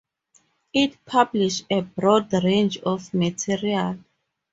[0.73, 3.99] It published a broad range of material.